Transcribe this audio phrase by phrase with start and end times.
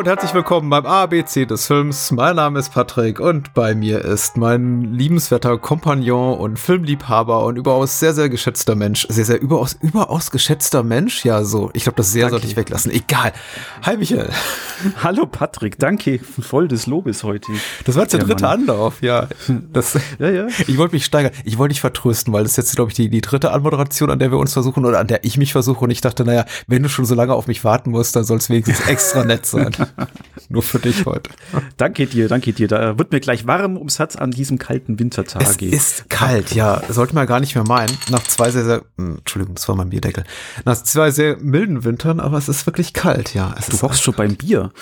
[0.00, 2.10] und herzlich willkommen beim ABC des Films.
[2.10, 8.00] Mein Name ist Patrick und bei mir ist mein liebenswerter Kompagnon und Filmliebhaber und überaus
[8.00, 9.06] sehr, sehr geschätzter Mensch.
[9.10, 11.26] Sehr, sehr überaus, überaus geschätzter Mensch.
[11.26, 11.68] Ja, so.
[11.74, 12.30] Ich glaube, das sehr Danke.
[12.30, 12.90] sollte ich weglassen.
[12.92, 13.34] Egal.
[13.82, 14.30] Hi, Michael.
[15.02, 16.18] Hallo Patrick, danke.
[16.18, 17.52] Voll des Lobes heute.
[17.84, 18.60] Das war jetzt der Ja, dritte Mann.
[18.60, 19.02] Anlauf.
[19.02, 19.28] Ja,
[19.70, 20.46] das, Ja, ja.
[20.66, 21.32] ich wollte mich steigern.
[21.44, 24.18] Ich wollte dich vertrösten, weil das ist jetzt, glaube ich, die, die dritte Anmoderation, an
[24.18, 25.84] der wir uns versuchen oder an der ich mich versuche.
[25.84, 28.38] Und ich dachte, naja, wenn du schon so lange auf mich warten musst, dann soll
[28.38, 29.76] es wenigstens extra nett sein.
[30.48, 31.30] Nur für dich heute.
[31.76, 32.66] Danke dir, danke dir.
[32.68, 35.66] Da wird mir gleich warm ums Herz an diesem kalten Es Wintertage.
[35.66, 36.82] ist kalt, ja.
[36.88, 37.96] Sollte man gar nicht mehr meinen.
[38.10, 40.24] Nach zwei sehr, sehr, hm, Entschuldigung, das war mein Bierdeckel.
[40.64, 43.54] Nach zwei sehr milden Wintern, aber es ist wirklich kalt, ja.
[43.58, 44.72] Es du hockst schon beim Bier.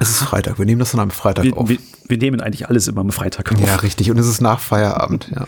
[0.00, 0.58] es ist Freitag.
[0.58, 1.68] Wir nehmen das an einem Freitag Wir, auf.
[1.68, 3.60] wir, wir nehmen eigentlich alles immer am Freitag auf.
[3.60, 4.10] Ja, richtig.
[4.10, 5.46] Und es ist nach Feierabend, ja.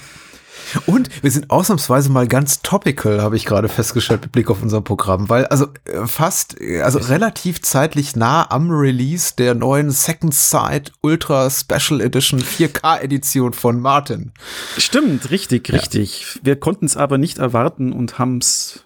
[0.86, 4.80] Und wir sind ausnahmsweise mal ganz topical, habe ich gerade festgestellt mit Blick auf unser
[4.80, 10.34] Programm, weil also äh, fast, äh, also relativ zeitlich nah am Release der neuen Second
[10.34, 14.32] Sight Ultra Special Edition 4K Edition von Martin.
[14.78, 16.38] Stimmt, richtig, richtig.
[16.42, 18.84] Wir konnten es aber nicht erwarten und haben es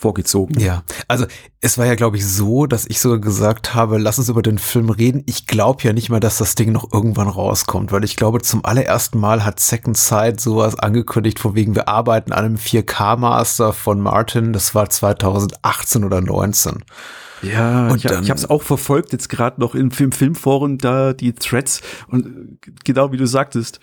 [0.00, 0.60] vorgezogen.
[0.60, 1.26] Ja, also
[1.60, 4.58] es war ja, glaube ich, so, dass ich sogar gesagt habe, lass uns über den
[4.58, 5.24] Film reden.
[5.26, 8.64] Ich glaube ja nicht mehr, dass das Ding noch irgendwann rauskommt, weil ich glaube, zum
[8.64, 14.00] allerersten Mal hat Second Sight sowas angekündigt, von wegen wir arbeiten an einem 4K-Master von
[14.00, 14.52] Martin.
[14.52, 16.84] Das war 2018 oder 19.
[17.42, 20.78] Ja, Und ich, dann- ich habe es auch verfolgt, jetzt gerade noch im Film Filmforen,
[20.78, 23.80] da die Threads und äh, genau wie du sagtest,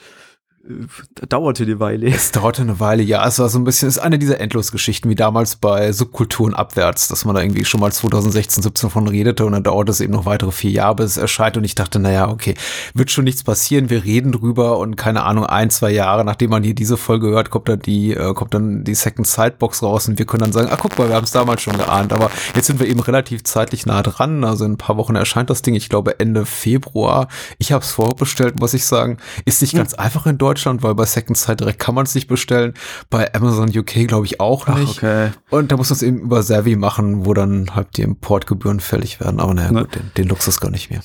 [1.30, 2.08] dauerte eine Weile.
[2.08, 5.10] Es dauerte eine Weile, ja, es war so ein bisschen, es ist eine dieser Endlosgeschichten,
[5.12, 9.46] wie damals bei Subkulturen abwärts, dass man da irgendwie schon mal 2016, 17 von redete
[9.46, 11.58] und dann dauert es eben noch weitere vier Jahre, bis es erscheint.
[11.58, 12.56] Und ich dachte, naja, okay,
[12.94, 16.64] wird schon nichts passieren, wir reden drüber und keine Ahnung, ein, zwei Jahre, nachdem man
[16.64, 20.18] hier diese Folge hört, kommt dann die, äh, kommt dann die Second Sidebox raus und
[20.18, 22.68] wir können dann sagen, ah, guck mal, wir haben es damals schon geahnt, aber jetzt
[22.68, 25.76] sind wir eben relativ zeitlich nah dran, also in ein paar Wochen erscheint das Ding,
[25.76, 27.28] ich glaube Ende Februar.
[27.60, 31.06] Ich habe es vorbestellt, muss ich sagen, ist nicht ganz einfach in Deutschland, weil bei
[31.06, 32.74] Second Sight direkt kann man es nicht bestellen.
[33.10, 34.98] Bei Amazon UK glaube ich auch Ach, nicht.
[34.98, 35.32] okay.
[35.50, 39.20] Und da muss man es eben über Savvy machen, wo dann halt die Importgebühren fällig
[39.20, 39.40] werden.
[39.40, 39.82] Aber naja, Ne.
[39.82, 41.02] gut, den, den Luxus gar nicht mehr.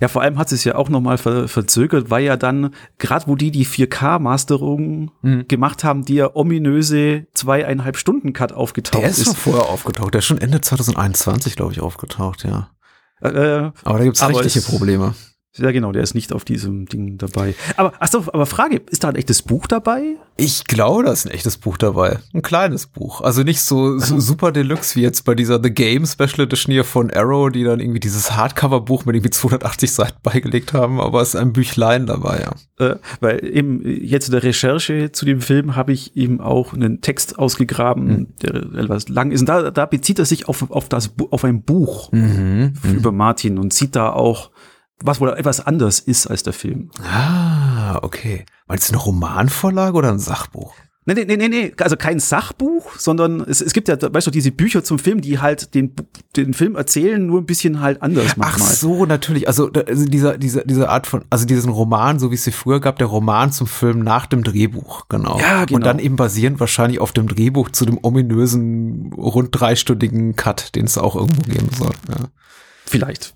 [0.00, 3.36] Ja, vor allem hat es ja auch nochmal ver verzögert, weil ja dann, gerade wo
[3.36, 5.48] die die 4K-Masterung Mhm.
[5.48, 9.38] gemacht haben, der ominöse zweieinhalb Stunden Cut aufgetaucht Der ist schon ist.
[9.40, 10.12] vorher aufgetaucht.
[10.14, 12.70] Der ist schon Ende 2021, glaube ich, aufgetaucht, ja.
[13.22, 15.14] Äh, Aber da gibt's Aber rechtliche es- Probleme.
[15.58, 17.54] Ja, genau, der ist nicht auf diesem Ding dabei.
[17.76, 20.16] Aber, ach so, aber Frage, ist da ein echtes Buch dabei?
[20.36, 22.18] Ich glaube, da ist ein echtes Buch dabei.
[22.32, 23.20] Ein kleines Buch.
[23.22, 26.84] Also nicht so, so super deluxe wie jetzt bei dieser The Game Special Edition hier
[26.84, 31.30] von Arrow, die dann irgendwie dieses Hardcover-Buch mit irgendwie 280 Seiten beigelegt haben, aber es
[31.30, 32.40] ist ein Büchlein dabei,
[32.78, 32.86] ja.
[32.86, 37.00] Äh, weil eben jetzt in der Recherche zu dem Film habe ich eben auch einen
[37.00, 38.26] Text ausgegraben, Hm.
[38.42, 38.54] der
[38.84, 39.40] etwas lang ist.
[39.40, 42.74] Und da, da bezieht er sich auf, auf, das, auf ein Buch Mhm.
[42.84, 44.50] über Martin und sieht da auch,
[45.02, 46.90] was wohl etwas anders ist als der Film.
[47.02, 48.44] Ah, okay.
[48.66, 50.74] Meinst du eine Romanvorlage oder ein Sachbuch?
[51.08, 54.30] Nee, nee, nee, nee, nee, also kein Sachbuch, sondern es, es gibt ja, weißt du,
[54.30, 55.94] diese Bücher zum Film, die halt den,
[56.36, 58.68] den Film erzählen, nur ein bisschen halt anders Ach manchmal.
[58.68, 59.48] so, natürlich.
[59.48, 62.78] Also, also dieser, dieser, diese Art von, also diesen Roman, so wie es sie früher
[62.78, 65.40] gab, der Roman zum Film nach dem Drehbuch, genau.
[65.40, 65.76] Ja, genau.
[65.76, 70.84] Und dann eben basierend wahrscheinlich auf dem Drehbuch zu dem ominösen, rund dreistündigen Cut, den
[70.84, 71.92] es auch irgendwo geben soll.
[72.10, 72.26] Ja.
[72.84, 73.34] Vielleicht.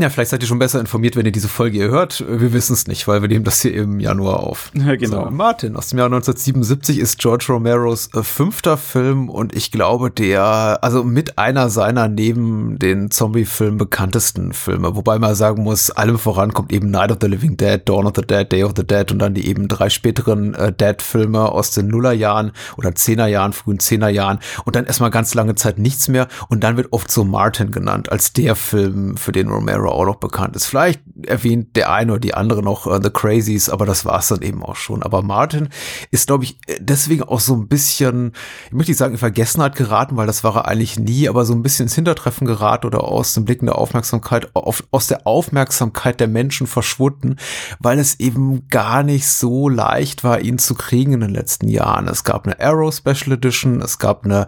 [0.00, 2.24] Ja, vielleicht seid ihr schon besser informiert, wenn ihr diese Folge hier hört.
[2.26, 4.70] Wir wissen es nicht, weil wir nehmen das hier im Januar auf.
[4.72, 5.24] Ja, genau.
[5.24, 10.10] So, Martin aus dem Jahr 1977 ist George Romeros äh, fünfter Film und ich glaube
[10.10, 14.96] der, also mit einer seiner neben den Zombie-Filmen bekanntesten Filme.
[14.96, 18.14] Wobei man sagen muss, allem voran kommt eben Night of the Living Dead, Dawn of
[18.16, 21.72] the Dead, Day of the Dead und dann die eben drei späteren äh, Dead-Filme aus
[21.72, 26.64] den Nullerjahren oder Zehnerjahren, frühen Zehnerjahren und dann erstmal ganz lange Zeit nichts mehr und
[26.64, 30.56] dann wird oft so Martin genannt als der Film, für den Romero auch noch bekannt
[30.56, 30.66] ist.
[30.66, 34.42] Vielleicht erwähnt der eine oder die andere noch äh, The Crazies, aber das war's dann
[34.42, 35.02] eben auch schon.
[35.02, 35.68] Aber Martin
[36.10, 38.32] ist, glaube ich, deswegen auch so ein bisschen,
[38.66, 41.52] ich möchte nicht sagen in Vergessenheit geraten, weil das war er eigentlich nie, aber so
[41.52, 46.20] ein bisschen ins Hintertreffen geraten oder aus dem Blicken der Aufmerksamkeit, auf, aus der Aufmerksamkeit
[46.20, 47.36] der Menschen verschwunden,
[47.78, 52.08] weil es eben gar nicht so leicht war, ihn zu kriegen in den letzten Jahren.
[52.08, 54.46] Es gab eine Arrow Special Edition, es gab eine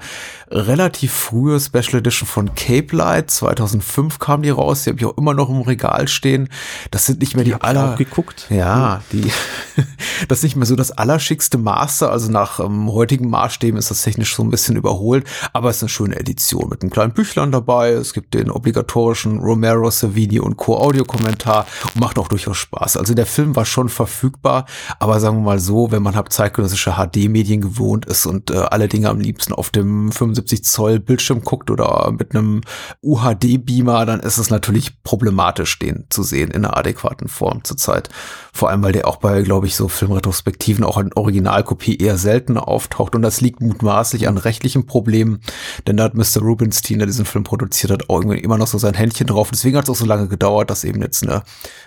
[0.50, 5.17] relativ frühe Special Edition von Cape Light, 2005 kam die raus, die habe ich auch
[5.22, 6.48] immer noch im Regal stehen.
[6.90, 7.94] Das sind nicht mehr die, die aller.
[7.96, 8.46] geguckt.
[8.50, 9.30] Ja, die.
[10.28, 12.10] das ist nicht mehr so das allerschickste Master.
[12.10, 15.24] Also nach ähm, heutigen Maßstäben ist das technisch so ein bisschen überholt.
[15.52, 17.90] Aber es ist eine schöne Edition mit einem kleinen Büchlein dabei.
[17.90, 22.96] Es gibt den obligatorischen Romero, Savini und Co-Audio-Kommentar und macht auch durchaus Spaß.
[22.96, 24.66] Also der Film war schon verfügbar.
[24.98, 28.88] Aber sagen wir mal so, wenn man halt zeitgenössische HD-Medien gewohnt ist und äh, alle
[28.88, 32.62] Dinge am liebsten auf dem 75 Zoll Bildschirm guckt oder mit einem
[33.02, 38.09] UHD-Beamer, dann ist es natürlich problematisch, den zu sehen in einer adäquaten Form zurzeit.
[38.50, 42.56] Vor allem, weil der auch bei, glaube ich, so Filmretrospektiven auch in Originalkopie eher selten
[42.56, 43.14] auftaucht.
[43.14, 45.43] Und das liegt mutmaßlich an rechtlichen Problemen,
[45.87, 46.41] denn da hat Mr.
[46.41, 49.50] Rubinstein, der diesen Film produziert hat, auch irgendwie immer noch so sein Händchen drauf.
[49.50, 51.43] Deswegen hat es auch so lange gedauert, dass eben jetzt eine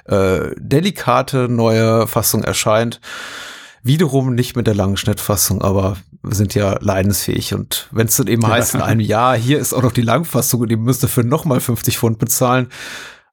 [0.06, 3.02] äh, delikate neue Fassung erscheint.
[3.82, 7.54] Wiederum nicht mit der langen Schnittfassung, aber wir sind ja leidensfähig.
[7.54, 10.62] Und wenn es dann eben heißt in einem Jahr, hier ist auch noch die Langfassung
[10.62, 12.68] und ihr müsst dafür nochmal 50 Pfund bezahlen,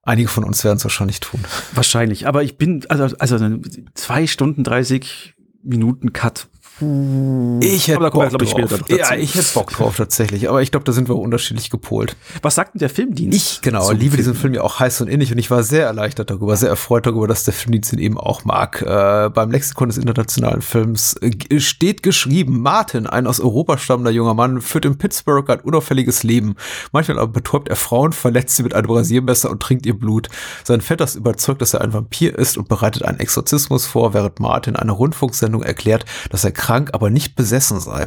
[0.02, 1.40] einige von uns werden es wahrscheinlich tun.
[1.74, 3.58] Wahrscheinlich, aber ich bin, also, also
[3.94, 6.48] zwei Stunden 30 Minuten Cut
[6.80, 8.88] ich hätte Bock drauf.
[8.88, 10.48] Ja, ich hätte Bock drauf tatsächlich.
[10.48, 12.16] Aber ich glaube, da sind wir unterschiedlich gepolt.
[12.40, 13.36] Was sagt denn der Filmdienst?
[13.36, 14.16] Ich, genau, liebe Film?
[14.16, 17.06] diesen Film ja auch heiß und innig und ich war sehr erleichtert darüber, sehr erfreut
[17.06, 18.82] darüber, dass der Filmdienst ihn eben auch mag.
[18.82, 24.34] Äh, beim Lexikon des internationalen Films äh, steht geschrieben, Martin, ein aus Europa stammender junger
[24.34, 26.56] Mann, führt in Pittsburgh ein unauffälliges Leben.
[26.90, 30.28] Manchmal aber betäubt er Frauen, verletzt sie mit einem Rasiermesser und trinkt ihr Blut.
[30.64, 34.40] Sein Vetter ist überzeugt, dass er ein Vampir ist und bereitet einen Exorzismus vor, während
[34.40, 38.06] Martin eine Rundfunksendung erklärt, dass er krank, aber nicht besessen sei.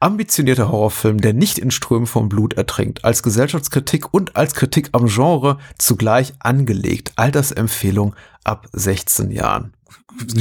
[0.00, 5.06] Ambitionierter Horrorfilm, der nicht in Strömen von Blut ertrinkt, als Gesellschaftskritik und als Kritik am
[5.06, 7.12] Genre zugleich angelegt.
[7.16, 9.72] Altersempfehlung ab 16 Jahren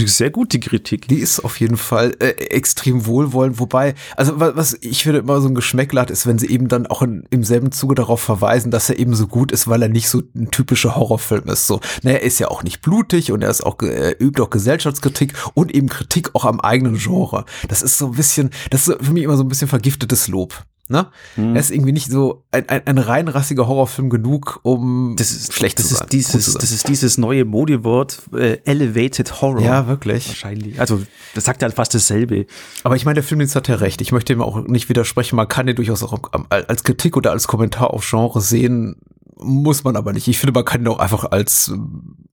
[0.06, 1.08] sehr gut, die Kritik.
[1.08, 5.48] Die ist auf jeden Fall äh, extrem wohlwollend, wobei, also was, ich finde immer so
[5.48, 8.90] ein Geschmäckler ist, wenn sie eben dann auch in, im selben Zuge darauf verweisen, dass
[8.90, 11.68] er eben so gut ist, weil er nicht so ein typischer Horrorfilm ist.
[11.68, 14.50] So, naja, er ist ja auch nicht blutig und er ist auch, er übt auch
[14.50, 17.46] Gesellschaftskritik und eben Kritik auch am eigenen Genre.
[17.68, 20.66] Das ist so ein bisschen, das ist für mich immer so ein bisschen vergiftetes Lob.
[20.90, 21.08] Ne?
[21.36, 21.56] Hm.
[21.56, 25.80] Er ist irgendwie nicht so ein, ein, ein reinrassiger Horrorfilm genug, um das ist, schlecht
[25.80, 26.04] das zu sein.
[26.04, 26.58] Ist dieses, sein.
[26.60, 29.62] Das ist dieses neue Modewort äh, Elevated Horror.
[29.62, 30.28] Ja, wirklich.
[30.28, 30.82] Wahrscheinlich.
[30.82, 31.02] Also,
[31.36, 32.48] das sagt ja fast dasselbe.
[32.84, 34.02] Aber ich meine, der Film jetzt hat ja recht.
[34.02, 35.38] Ich möchte ihm auch nicht widersprechen.
[35.38, 36.20] Man kann den durchaus auch
[36.50, 38.98] als Kritik oder als Kommentar auf Genre sehen.
[39.38, 40.28] Muss man aber nicht.
[40.28, 41.74] Ich finde, man kann ihn auch einfach als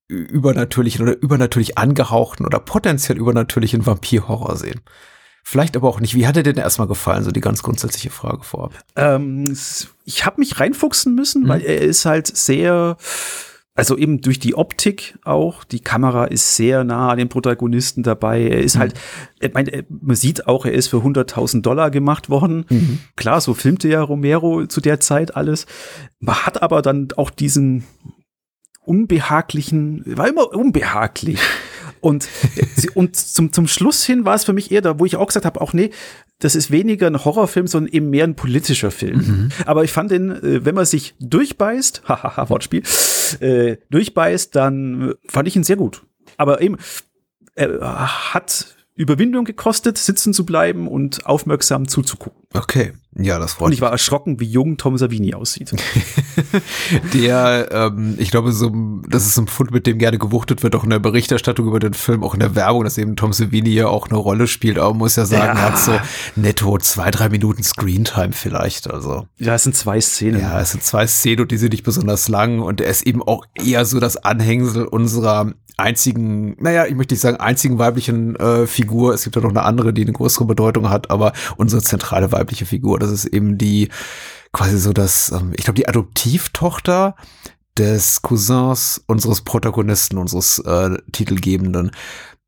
[0.09, 4.81] äh, übernatürlichen oder übernatürlich angehauchten oder potenziell übernatürlichen Vampir-Horror sehen.
[5.51, 6.15] Vielleicht aber auch nicht.
[6.15, 7.25] Wie hat er denn erstmal gefallen?
[7.25, 8.73] So die ganz grundsätzliche Frage vorab.
[8.95, 9.59] Ähm,
[10.05, 11.49] ich habe mich reinfuchsen müssen, mhm.
[11.49, 12.97] weil er ist halt sehr,
[13.75, 15.65] also eben durch die Optik auch.
[15.65, 18.43] Die Kamera ist sehr nah an den Protagonisten dabei.
[18.43, 18.79] Er ist mhm.
[18.79, 18.95] halt,
[19.41, 22.65] ich meine, man sieht auch, er ist für 100.000 Dollar gemacht worden.
[22.69, 23.01] Mhm.
[23.17, 25.67] Klar, so filmte ja Romero zu der Zeit alles.
[26.21, 27.83] Man hat aber dann auch diesen
[28.83, 31.41] unbehaglichen, war immer unbehaglich.
[32.01, 32.29] Und,
[32.95, 35.45] und zum, zum Schluss hin war es für mich eher da, wo ich auch gesagt
[35.45, 35.91] habe, auch nee,
[36.39, 39.19] das ist weniger ein Horrorfilm, sondern eben mehr ein politischer Film.
[39.19, 39.49] Mhm.
[39.67, 42.83] Aber ich fand den, äh, wenn man sich durchbeißt, hahaha, Wortspiel,
[43.41, 46.03] äh, durchbeißt, dann fand ich ihn sehr gut.
[46.37, 46.77] Aber eben,
[47.55, 52.43] er hat Überwindung gekostet, sitzen zu bleiben und aufmerksam zuzugucken.
[52.53, 53.67] Okay, ja, das freut mich.
[53.67, 55.73] Und ich war erschrocken, wie jung Tom Savini aussieht.
[57.15, 58.71] der, ähm, ich glaube, so,
[59.09, 61.95] das ist ein Fund, mit dem gerne gewuchtet wird, auch in der Berichterstattung über den
[61.95, 64.79] Film, auch in der Werbung, dass eben Tom Savini ja auch eine Rolle spielt.
[64.79, 65.63] Aber man muss ja sagen, ja.
[65.63, 65.99] er hat so
[66.37, 68.91] netto zwei, drei Minuten Screentime vielleicht.
[68.91, 69.27] Also.
[69.39, 70.41] Ja, es sind zwei Szenen.
[70.43, 73.23] Ja, es sind zwei Szenen und die sind nicht besonders lang und er ist eben
[73.23, 78.67] auch eher so das Anhängsel unserer einzigen, naja, ich möchte nicht sagen einzigen weiblichen äh,
[78.67, 79.15] Figur.
[79.15, 82.67] Es gibt ja noch eine andere, die eine größere Bedeutung hat, aber unsere zentrale weibliche
[82.67, 83.89] Figur, das ist eben die
[84.53, 87.17] quasi so das, ähm, ich glaube, die Adoptivtochter
[87.79, 91.93] des Cousins unseres Protagonisten, unseres äh, Titelgebenden.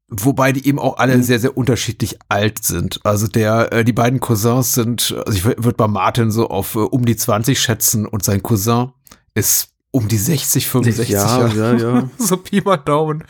[0.09, 1.23] Wobei die eben auch alle mhm.
[1.23, 3.01] sehr, sehr unterschiedlich alt sind.
[3.05, 6.81] Also der, äh, die beiden Cousins sind, also ich würde bei Martin so auf äh,
[6.81, 8.93] um die 20 schätzen und sein Cousin
[9.35, 11.57] ist um die 60, 65 ja, Jahre.
[11.57, 12.11] Ja, ja.
[12.19, 13.25] so Pi mal Daumen.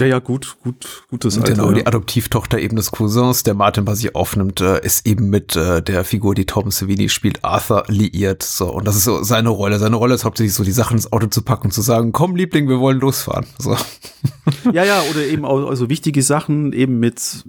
[0.00, 1.52] Ja, ja, gut, gut, gutes Alter.
[1.52, 1.74] Genau, ja.
[1.74, 5.82] die Adoptivtochter eben des Cousins, der Martin was sich aufnimmt, äh, ist eben mit äh,
[5.82, 8.42] der Figur, die Tom Savini spielt, Arthur liiert.
[8.42, 9.78] So, und das ist so seine Rolle.
[9.78, 12.34] Seine Rolle ist hauptsächlich so, die Sachen ins Auto zu packen und zu sagen, komm,
[12.34, 13.46] Liebling, wir wollen losfahren.
[13.58, 13.76] So.
[14.72, 17.44] Ja, ja, oder eben auch also wichtige Sachen, eben mit,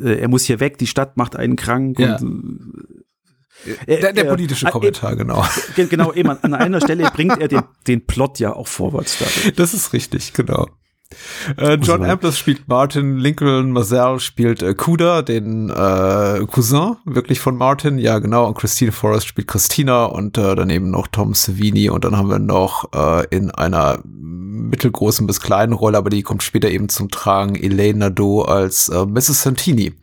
[0.00, 2.16] äh, er muss hier weg, die Stadt macht einen krank ja.
[2.16, 2.93] und äh,
[3.86, 5.44] der, der, politische äh, Kommentar, äh, genau.
[5.76, 9.18] Genau, eben an, einer Stelle bringt er den, den Plot ja auch vorwärts.
[9.18, 9.56] Dadurch.
[9.56, 10.68] Das ist richtig, genau.
[11.56, 17.56] Äh, John Amplis spielt Martin, Lincoln Mazel spielt äh, Kuda, den äh, Cousin wirklich von
[17.56, 22.04] Martin, ja genau, und Christine Forrest spielt Christina und äh, daneben noch Tom Savini und
[22.04, 26.70] dann haben wir noch äh, in einer mittelgroßen bis kleinen Rolle, aber die kommt später
[26.70, 29.42] eben zum Tragen, Elaine Nadeau als äh, Mrs.
[29.42, 29.94] Santini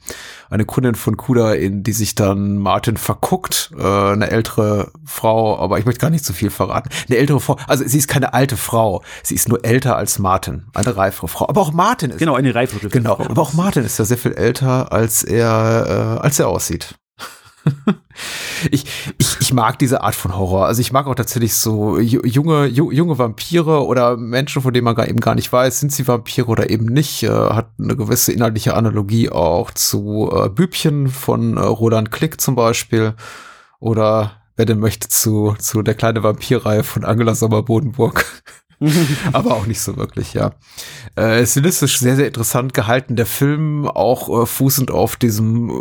[0.52, 5.80] eine Kundin von Kuda, in die sich dann Martin verguckt, äh, eine ältere Frau, aber
[5.80, 6.90] ich möchte gar nicht zu viel verraten.
[7.10, 10.66] Eine ältere Frau, also sie ist keine alte Frau, sie ist nur älter als Martin,
[10.74, 11.48] eine reifere Frau.
[11.50, 13.26] Aber auch Martin ist genau eine reifere Genau, Frau.
[13.26, 16.96] aber auch Martin ist ja sehr viel älter, als er äh, als er aussieht.
[18.72, 18.86] ich,
[19.18, 20.66] ich, ich mag diese Art von Horror.
[20.66, 25.08] Also ich mag auch tatsächlich so junge, junge Vampire oder Menschen, von denen man gar,
[25.08, 27.24] eben gar nicht weiß, sind sie Vampire oder eben nicht.
[27.24, 32.56] Äh, hat eine gewisse inhaltliche Analogie auch zu äh, Bübchen von äh, Roland Klick zum
[32.56, 33.14] Beispiel.
[33.80, 38.26] Oder wer denn möchte zu, zu der kleine Vampirreihe von Angela Sommer-Bodenburg.
[39.34, 40.54] aber auch nicht so wirklich, ja.
[41.16, 43.16] Äh, stilistisch sehr, sehr interessant gehalten.
[43.16, 45.74] Der Film auch äh, fußend auf diesem äh,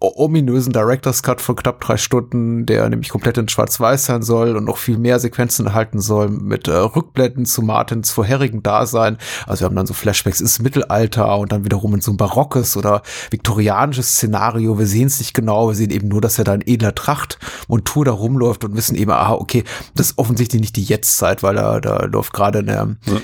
[0.00, 4.64] ominösen Director's Cut von knapp drei Stunden, der nämlich komplett in Schwarz-Weiß sein soll und
[4.64, 9.18] noch viel mehr Sequenzen erhalten soll mit äh, Rückblenden zu Martins vorherigen Dasein.
[9.46, 12.76] Also wir haben dann so Flashbacks ins Mittelalter und dann wiederum in so ein barockes
[12.76, 14.76] oder viktorianisches Szenario.
[14.78, 17.38] Wir sehen es nicht genau, wir sehen eben nur, dass er da in edler Tracht
[17.68, 19.62] und Tour da rumläuft und wissen eben, aha, okay,
[19.94, 23.20] das ist offensichtlich nicht die Jetztzeit, weil er da läuft gerade eine, ja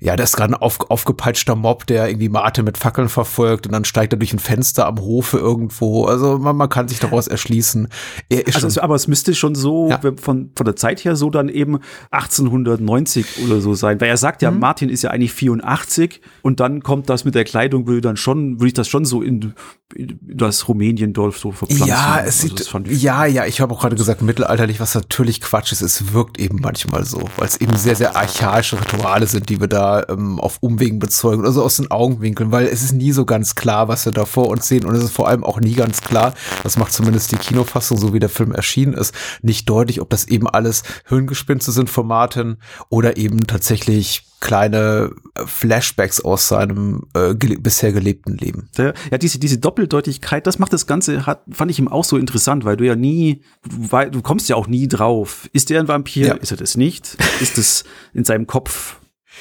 [0.00, 3.72] ja, da ist gerade ein auf, aufgepeitschter Mob, der irgendwie Mate mit Fackeln verfolgt und
[3.72, 6.04] dann steigt er durch ein Fenster am Hofe irgendwo.
[6.04, 7.88] Also man, man kann sich daraus erschließen.
[8.30, 9.98] also, schon, aber es müsste schon so ja.
[10.16, 11.80] von, von der Zeit her so dann eben
[12.12, 14.00] 1890 oder so sein.
[14.00, 14.60] Weil er sagt ja, mhm.
[14.60, 18.60] Martin ist ja eigentlich 84 und dann kommt das mit der Kleidung, würde dann schon,
[18.60, 19.54] würde ich das schon so in,
[19.96, 21.88] das Rumäniendorf so verpflanzen.
[21.88, 25.72] Ja, es also sieht, ja, ja, ich habe auch gerade gesagt, mittelalterlich, was natürlich Quatsch
[25.72, 25.80] ist.
[25.80, 29.66] Es wirkt eben manchmal so, weil es eben sehr, sehr archaische Rituale sind, die wir
[29.66, 33.24] da ähm, auf Umwegen bezeugen oder so aus den Augenwinkeln, weil es ist nie so
[33.24, 35.74] ganz klar, was wir da vor uns sehen und es ist vor allem auch nie
[35.74, 40.02] ganz klar, das macht zumindest die Kinofassung, so wie der Film erschienen ist, nicht deutlich,
[40.02, 42.58] ob das eben alles Hirngespinste sind von Martin
[42.90, 48.68] oder eben tatsächlich kleine äh, Flashbacks aus seinem äh, gele bisher gelebten Leben.
[48.76, 52.64] Ja, diese, diese Doppeldeutigkeit, das macht das Ganze, hat, fand ich ihm auch so interessant,
[52.64, 55.48] weil du ja nie, weil du kommst ja auch nie drauf.
[55.52, 56.26] Ist er ein Vampir?
[56.28, 56.34] Ja.
[56.34, 57.16] Ist er das nicht?
[57.40, 58.98] Ist es in seinem Kopf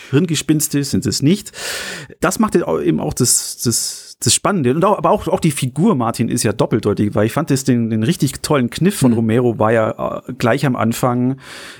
[0.09, 1.51] Hirngespinste sind es nicht.
[2.19, 4.73] Das macht eben auch das, das, das Spannende.
[4.73, 7.63] Und auch, aber auch, auch die Figur Martin ist ja doppeldeutig, weil ich fand das
[7.63, 9.17] den, den richtig tollen Kniff von mhm.
[9.17, 11.39] Romero war ja äh, gleich am Anfang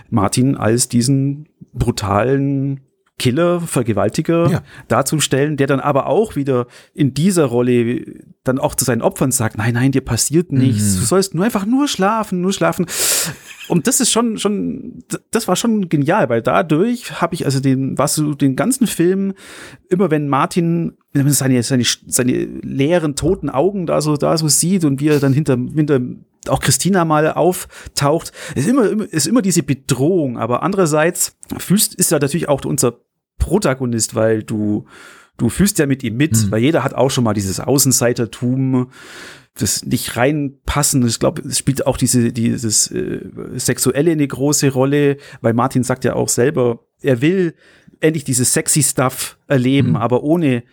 [0.10, 2.82] Martin als diesen brutalen
[3.20, 4.64] Killer, Vergewaltiger ja.
[4.88, 8.06] darzustellen, der dann aber auch wieder in dieser Rolle
[8.44, 11.00] dann auch zu seinen Opfern sagt, nein, nein, dir passiert nichts, mhm.
[11.00, 12.86] du sollst nur einfach nur schlafen, nur schlafen.
[13.68, 17.98] Und das ist schon, schon, das war schon genial, weil dadurch habe ich also den,
[17.98, 19.34] was du den ganzen Film,
[19.90, 25.02] immer wenn Martin seine, seine, seine leeren, toten Augen da so, da so sieht und
[25.02, 26.00] wie er dann hinter, hinter
[26.48, 30.38] auch Christina mal auftaucht, ist immer, ist immer diese Bedrohung.
[30.38, 33.00] Aber andererseits fühlst, ist ja natürlich auch unser
[33.38, 34.86] Protagonist, weil du,
[35.38, 36.52] du fühlst ja mit ihm mit, mhm.
[36.52, 38.90] weil jeder hat auch schon mal dieses Außenseitertum,
[39.60, 41.06] das nicht reinpassen.
[41.08, 43.22] Ich glaube, es spielt auch diese, dieses äh,
[43.56, 47.56] Sexuelle eine große Rolle, weil Martin sagt ja auch selber, er will
[48.00, 49.96] endlich dieses sexy Stuff erleben, mhm.
[49.96, 50.64] aber ohne,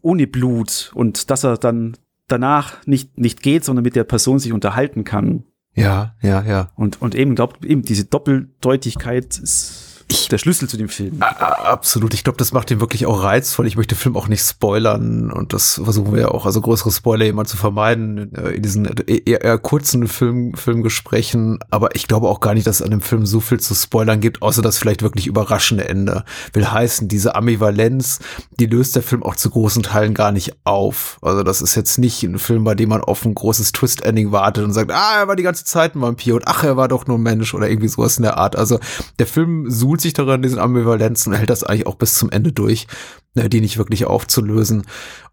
[0.00, 1.96] ohne Blut und dass er dann
[2.28, 5.44] danach nicht, nicht geht, sondern mit der Person sich unterhalten kann.
[5.74, 6.70] Ja, ja, ja.
[6.76, 9.81] Und, und eben, glaubt, eben diese Doppeldeutigkeit ist
[10.12, 11.20] ich, der Schlüssel zu dem Film.
[11.20, 12.14] Absolut.
[12.14, 13.66] Ich glaube, das macht ihn wirklich auch reizvoll.
[13.66, 16.90] Ich möchte den Film auch nicht spoilern und das versuchen wir ja auch, also größere
[16.90, 21.58] Spoiler immer zu vermeiden äh, in diesen eher, eher kurzen Film, Filmgesprächen.
[21.70, 24.20] Aber ich glaube auch gar nicht, dass es an dem Film so viel zu spoilern
[24.20, 26.24] gibt, außer das vielleicht wirklich überraschende Ende.
[26.52, 28.20] Will heißen, diese Ambivalenz,
[28.60, 31.18] die löst der Film auch zu großen Teilen gar nicht auf.
[31.22, 34.64] Also das ist jetzt nicht ein Film, bei dem man auf ein großes Twist-Ending wartet
[34.64, 37.06] und sagt, ah, er war die ganze Zeit ein Vampir und ach, er war doch
[37.06, 38.56] nur ein Mensch oder irgendwie sowas in der Art.
[38.56, 38.78] Also
[39.18, 42.86] der Film sucht sich daran, diesen Ambivalenzen hält das eigentlich auch bis zum Ende durch,
[43.34, 44.84] ne, die nicht wirklich aufzulösen.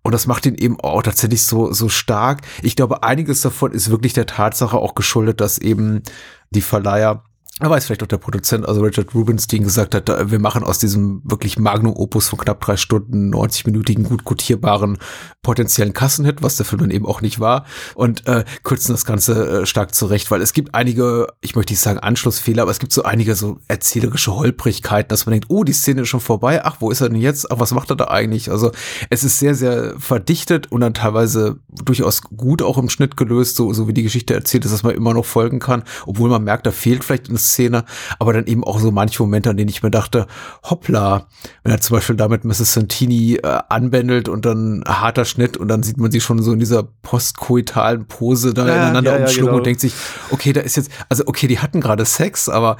[0.01, 2.41] Und das macht ihn eben auch tatsächlich so, so stark.
[2.61, 6.03] Ich glaube, einiges davon ist wirklich der Tatsache auch geschuldet, dass eben
[6.51, 7.23] die Verleiher
[7.59, 11.21] er weiß vielleicht auch der Produzent, also Richard Rubenstein, gesagt hat, wir machen aus diesem
[11.25, 14.97] wirklich Magnum Opus von knapp drei Stunden, 90-minütigen, gut quotierbaren
[15.41, 19.61] potenziellen Kassenhit, was der Film dann eben auch nicht war, und äh, kürzen das Ganze
[19.61, 22.93] äh, stark zurecht, weil es gibt einige, ich möchte nicht sagen Anschlussfehler, aber es gibt
[22.93, 26.77] so einige so erzählerische Holprigkeiten, dass man denkt, oh, die Szene ist schon vorbei, ach,
[26.79, 27.51] wo ist er denn jetzt?
[27.51, 28.51] Ach, was macht er da eigentlich?
[28.51, 28.71] Also
[29.09, 33.73] es ist sehr, sehr verdichtet und dann teilweise durchaus gut auch im Schnitt gelöst, so,
[33.73, 36.65] so wie die Geschichte erzählt ist, dass man immer noch folgen kann, obwohl man merkt,
[36.65, 37.85] da fehlt vielleicht eine Anfangsszene,
[38.19, 40.27] aber dann eben auch so manche Momente, an denen ich mir dachte,
[40.63, 41.27] hoppla,
[41.63, 42.73] wenn er zum Beispiel damit Mrs.
[42.73, 46.59] Santini äh, anbändelt und dann harter Schnitt und dann sieht man sie schon so in
[46.59, 49.57] dieser postkoitalen Pose da ja, ineinander ja, umschlungen genau.
[49.57, 49.93] und denkt sich,
[50.31, 52.77] okay, da ist jetzt, also okay, die hatten gerade Sex, aber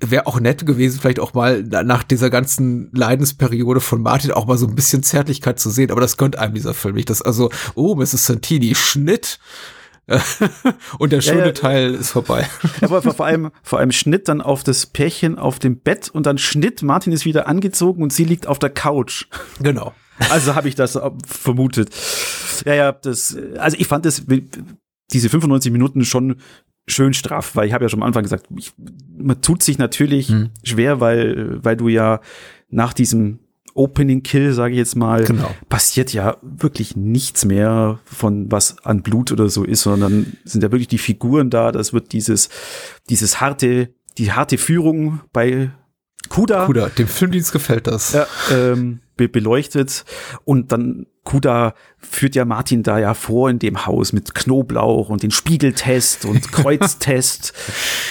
[0.00, 4.56] wäre auch nett gewesen, vielleicht auch mal nach dieser ganzen Leidensperiode von Martin auch mal
[4.56, 7.10] so ein bisschen Zärtlichkeit zu sehen, aber das gönnt einem dieser Film nicht.
[7.10, 8.26] Das also, oh, Mrs.
[8.26, 9.38] Santini, Schnitt.
[10.98, 11.52] und der schöne ja, ja.
[11.52, 12.46] Teil ist vorbei.
[12.82, 16.38] Aber vor allem, vor allem Schnitt dann auf das Pärchen auf dem Bett und dann
[16.38, 19.26] Schnitt, Martin ist wieder angezogen und sie liegt auf der Couch.
[19.60, 19.94] Genau.
[20.30, 21.90] Also habe ich das vermutet.
[22.64, 24.24] Ja, ja, das, also ich fand das,
[25.12, 26.36] diese 95 Minuten schon
[26.86, 28.72] schön straff, weil ich habe ja schon am Anfang gesagt, ich,
[29.16, 30.50] man tut sich natürlich hm.
[30.62, 32.20] schwer, weil, weil du ja
[32.68, 33.38] nach diesem
[33.74, 35.52] Opening Kill, sage ich jetzt mal, genau.
[35.68, 40.70] passiert ja wirklich nichts mehr von was an Blut oder so ist, sondern sind ja
[40.70, 41.72] wirklich die Figuren da.
[41.72, 42.48] Das wird dieses,
[43.08, 45.70] dieses harte, die harte Führung bei
[46.28, 46.66] Kuda.
[46.66, 48.12] Kuda, dem Filmdienst gefällt das.
[48.12, 50.04] Ja, ähm, be beleuchtet
[50.44, 55.22] und dann Kuda führt ja Martin da ja vor in dem Haus mit Knoblauch und
[55.22, 57.54] den Spiegeltest und Kreuztest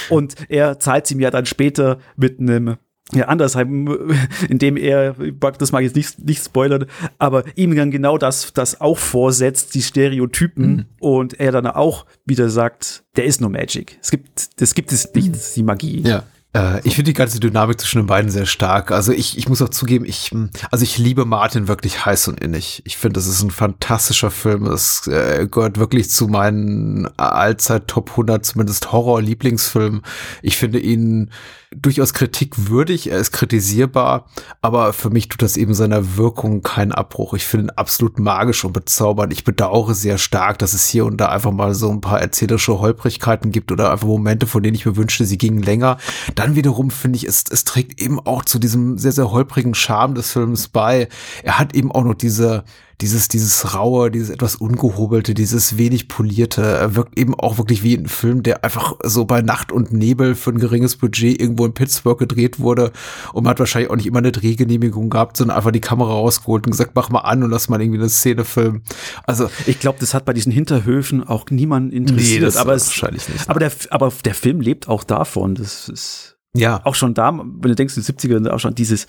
[0.10, 2.78] und er zahlt ihm ja dann später mit einem
[3.12, 4.16] ja, Andersheim,
[4.50, 6.86] indem er, das mag ich jetzt nicht, nicht spoilern,
[7.20, 10.86] aber ihm dann genau das, das auch vorsetzt, die Stereotypen, mhm.
[11.00, 13.98] und er dann auch wieder sagt, der ist nur Magic.
[14.02, 16.02] Es gibt, das gibt es nicht, die Magie.
[16.02, 16.24] Ja.
[16.54, 18.92] Äh, ich finde die ganze Dynamik zwischen den beiden sehr stark.
[18.92, 20.32] Also ich, ich muss auch zugeben, ich,
[20.72, 22.82] also ich liebe Martin wirklich heiß und innig.
[22.86, 24.66] Ich finde, das ist ein fantastischer Film.
[24.68, 30.02] Es äh, gehört wirklich zu meinen Allzeit Top 100, zumindest Horror-Lieblingsfilmen.
[30.42, 31.32] Ich finde ihn
[31.76, 34.28] durchaus kritikwürdig, er ist kritisierbar,
[34.62, 37.34] aber für mich tut das eben seiner Wirkung keinen Abbruch.
[37.34, 39.34] Ich finde ihn absolut magisch und bezaubernd.
[39.34, 42.80] Ich bedauere sehr stark, dass es hier und da einfach mal so ein paar erzählerische
[42.80, 45.98] Holprigkeiten gibt oder einfach Momente, von denen ich mir wünschte, sie gingen länger.
[46.44, 50.14] Dann wiederum finde ich, es, es trägt eben auch zu diesem sehr, sehr holprigen Charme
[50.14, 51.08] des Films bei.
[51.42, 52.66] Er hat eben auch noch diese,
[53.00, 57.96] dieses, dieses raue, dieses etwas ungehobelte, dieses wenig polierte, er wirkt eben auch wirklich wie
[57.96, 61.74] ein Film, der einfach so bei Nacht und Nebel für ein geringes Budget irgendwo in
[61.74, 62.92] Pittsburgh gedreht wurde
[63.34, 66.66] und man hat wahrscheinlich auch nicht immer eine Drehgenehmigung gehabt, sondern einfach die Kamera rausgeholt
[66.66, 68.84] und gesagt, mach mal an und lass mal irgendwie eine Szene filmen.
[69.24, 72.88] Also ich glaube, das hat bei diesen Hinterhöfen auch niemanden interessiert, nee, das aber es,
[72.88, 73.50] wahrscheinlich nicht.
[73.50, 77.70] Aber der, aber der Film lebt auch davon, das ist ja auch schon da, wenn
[77.70, 79.08] du denkst, in den 70ern auch schon dieses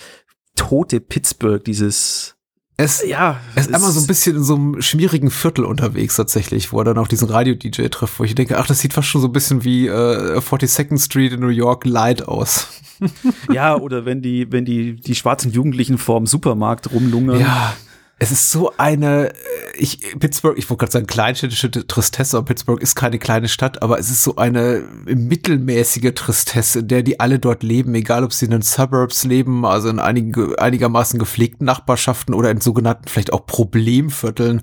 [0.57, 2.35] tote Pittsburgh, dieses
[2.77, 6.73] es, ja, er ist einmal so ein bisschen in so einem schmierigen Viertel unterwegs tatsächlich,
[6.73, 9.21] wo er dann auch diesen Radio-DJ trifft, wo ich denke, ach, das sieht fast schon
[9.21, 12.67] so ein bisschen wie äh, 42nd Street in New York Light aus.
[13.53, 17.39] ja, oder wenn die, wenn die, die schwarzen Jugendlichen vorm Supermarkt rumlungern.
[17.39, 17.75] Ja,
[18.19, 19.35] es ist so eine, äh,
[19.77, 23.99] ich, Pittsburgh, ich wollte gerade sagen, kleinstädtische Tristesse, aber Pittsburgh ist keine kleine Stadt, aber
[23.99, 28.45] es ist so eine mittelmäßige Tristesse, in der die alle dort leben, egal ob sie
[28.45, 33.47] in den Suburbs leben, also in einigen, einigermaßen gepflegten Nachbarschaften oder in sogenannten vielleicht auch
[33.47, 34.63] Problemvierteln,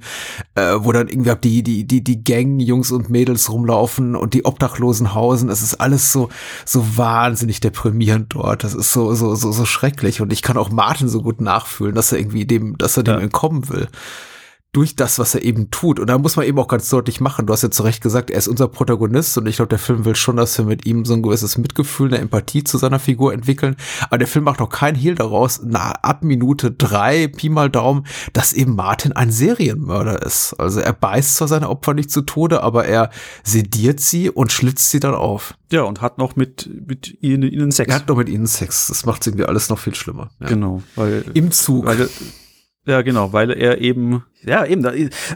[0.55, 4.45] äh, wo dann irgendwie die, die, die, die Gang, Jungs und Mädels rumlaufen und die
[4.45, 5.49] Obdachlosen hausen.
[5.49, 6.29] Es ist alles so,
[6.65, 8.63] so wahnsinnig deprimierend dort.
[8.63, 10.21] Das ist so, so, so, so schrecklich.
[10.21, 13.15] Und ich kann auch Martin so gut nachfühlen, dass er irgendwie dem, dass er dem
[13.15, 13.87] ja kommen will.
[14.71, 15.99] Durch das, was er eben tut.
[15.99, 17.45] Und da muss man eben auch ganz deutlich machen.
[17.45, 20.05] Du hast ja zu Recht gesagt, er ist unser Protagonist und ich glaube, der Film
[20.05, 23.33] will schon, dass wir mit ihm so ein gewisses Mitgefühl, eine Empathie zu seiner Figur
[23.33, 23.75] entwickeln.
[24.03, 28.05] Aber der Film macht auch keinen Hehl daraus, na, ab Minute drei, Pi mal Daumen,
[28.31, 30.53] dass eben Martin ein Serienmörder ist.
[30.53, 33.09] Also er beißt zwar seine Opfer nicht zu Tode, aber er
[33.43, 35.55] sediert sie und schlitzt sie dann auf.
[35.71, 37.89] Ja, und hat noch mit, mit ihnen, ihnen Sex.
[37.89, 38.87] Er hat noch mit ihnen Sex.
[38.87, 40.29] Das macht irgendwie alles noch viel schlimmer.
[40.39, 40.47] Ja.
[40.47, 41.25] Genau, weil.
[41.33, 41.87] Im Zug.
[41.87, 42.07] Weil,
[42.85, 44.85] ja, genau, weil er eben, ja, eben,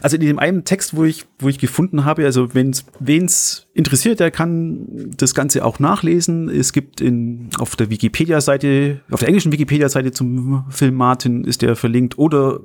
[0.02, 4.18] also in dem einen Text, wo ich, wo ich gefunden habe, also wenn's, wen's interessiert,
[4.18, 6.48] der kann das Ganze auch nachlesen.
[6.48, 11.76] Es gibt in, auf der Wikipedia-Seite, auf der englischen Wikipedia-Seite zum Film Martin ist der
[11.76, 12.60] verlinkt oder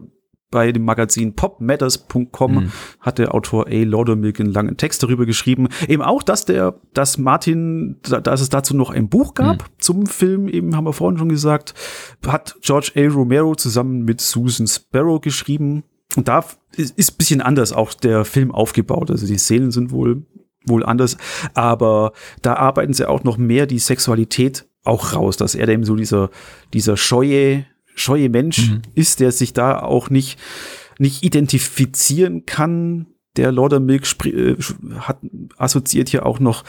[0.52, 2.72] bei dem Magazin popmatters.com mhm.
[3.00, 3.72] hat der Autor A.
[3.72, 5.70] Laudermilk einen langen Text darüber geschrieben.
[5.88, 9.66] Eben auch, dass der, dass Martin, dass es dazu noch ein Buch gab mhm.
[9.80, 11.74] zum Film, eben haben wir vorhin schon gesagt,
[12.28, 13.08] hat George A.
[13.08, 15.84] Romero zusammen mit Susan Sparrow geschrieben.
[16.18, 16.44] Und da
[16.76, 19.10] ist, ist bisschen anders auch der Film aufgebaut.
[19.10, 20.26] Also die Szenen sind wohl,
[20.66, 21.18] wohl anders.
[21.54, 22.12] Aber
[22.42, 26.30] da arbeiten sie auch noch mehr die Sexualität auch raus, dass er eben so dieser,
[26.74, 28.82] dieser scheue, scheue Mensch mhm.
[28.96, 30.40] ist, der sich da auch nicht,
[31.00, 33.08] nicht identifizieren kann.
[33.38, 34.56] Der Laudermilk äh,
[35.00, 35.20] hat
[35.58, 36.64] assoziiert hier auch noch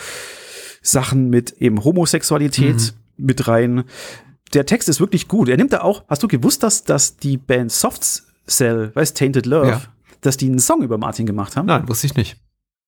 [0.82, 3.26] Sachen mit eben Homosexualität mhm.
[3.26, 3.84] mit rein.
[4.54, 5.48] Der Text ist wirklich gut.
[5.48, 9.46] Er nimmt da auch, hast du gewusst, dass, dass die Band Soft Cell, weißt Tainted
[9.46, 9.82] Love, ja.
[10.20, 11.66] dass die einen Song über Martin gemacht haben?
[11.66, 12.36] Nein, wusste ich nicht.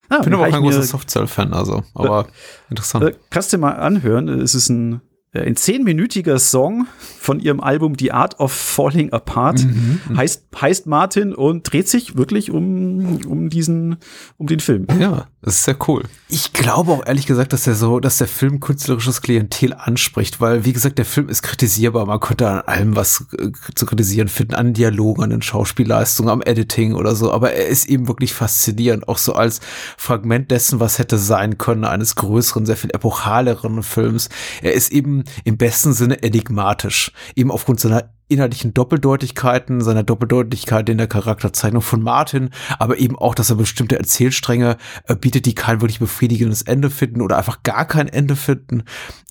[0.09, 3.05] Ah, bin aber auch kein großer Softcell-Fan, also, aber äh, interessant.
[3.05, 4.99] Äh, kannst du mal anhören, es ist ein äh,
[5.35, 6.87] ein zehnminütiger Song
[7.19, 11.89] von ihrem Album The Art of Falling Apart mhm, mhm, heißt, heißt Martin und dreht
[11.89, 13.97] sich wirklich um, um diesen,
[14.39, 14.87] um den Film.
[14.99, 16.05] Ja, das ist sehr cool.
[16.29, 20.65] Ich glaube auch ehrlich gesagt, dass der so, dass der Film künstlerisches Klientel anspricht, weil
[20.65, 22.07] wie gesagt, der Film ist kritisierbar.
[22.07, 26.41] Man könnte an allem was äh, zu kritisieren finden, an Dialogen, an den Schauspielleistungen, am
[26.41, 27.31] Editing oder so.
[27.31, 29.61] Aber er ist eben wirklich faszinierend, auch so als
[29.99, 34.31] Fragment dessen, was hätte sein können, eines größeren, sehr viel epochaleren Films.
[34.63, 40.99] Er ist eben im besten Sinne enigmatisch, eben aufgrund seiner inhaltlichen Doppeldeutigkeiten, seiner Doppeldeutigkeit in
[40.99, 45.81] der Charakterzeichnung von Martin, aber eben auch, dass er bestimmte Erzählstränge äh, bietet, die kein
[45.81, 48.85] wirklich befriedigendes Ende finden oder einfach gar kein Ende finden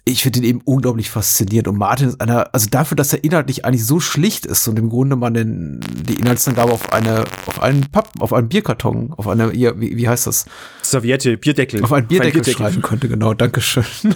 [0.06, 1.70] ich finde ihn eben unglaublich faszinierend.
[1.70, 4.90] Und Martin ist einer, also dafür, dass er inhaltlich eigentlich so schlicht ist und im
[4.90, 9.54] Grunde man den, die Inhaltsangabe auf eine, auf einen Papp, auf einen Bierkarton, auf eine,
[9.54, 10.46] wie, wie heißt das?
[10.82, 11.82] Serviette, Bierdeckel.
[11.84, 12.54] Auf einen Bierdeckel, Bierdeckel.
[12.54, 13.86] schreiben könnte, genau, Dankeschön.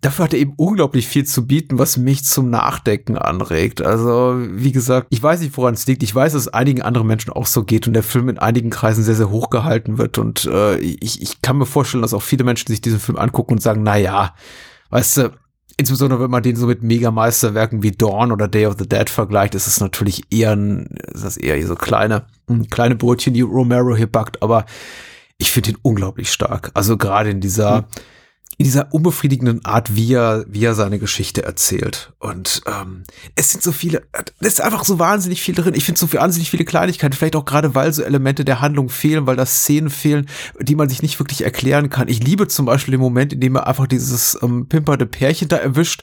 [0.00, 3.75] dafür hat er eben unglaublich viel zu bieten, was mich zum Nachdenken anregt.
[3.82, 6.02] Also, wie gesagt, ich weiß nicht, woran es liegt.
[6.02, 8.70] Ich weiß, dass es einigen anderen Menschen auch so geht und der Film in einigen
[8.70, 10.18] Kreisen sehr, sehr hoch gehalten wird.
[10.18, 13.54] Und äh, ich, ich kann mir vorstellen, dass auch viele Menschen sich diesen Film angucken
[13.54, 14.34] und sagen, na ja,
[14.90, 15.32] Weißt du,
[15.76, 19.54] insbesondere wenn man den so mit Megameisterwerken wie Dawn oder Day of the Dead vergleicht,
[19.54, 22.26] ist es natürlich eher ein, ist das eher so kleine,
[22.70, 24.64] kleine Brötchen, die Romero hier backt, aber
[25.38, 26.70] ich finde ihn unglaublich stark.
[26.74, 27.84] Also gerade in dieser, mhm
[28.58, 32.12] in dieser unbefriedigenden Art, wie er, wie er seine Geschichte erzählt.
[32.18, 33.02] Und ähm,
[33.34, 34.02] es sind so viele,
[34.40, 35.74] es ist einfach so wahnsinnig viel drin.
[35.74, 39.26] Ich finde so wahnsinnig viele Kleinigkeiten, vielleicht auch gerade, weil so Elemente der Handlung fehlen,
[39.26, 40.26] weil da Szenen fehlen,
[40.58, 42.08] die man sich nicht wirklich erklären kann.
[42.08, 45.56] Ich liebe zum Beispiel den Moment, in dem er einfach dieses ähm, pimpernde Pärchen da
[45.56, 46.02] erwischt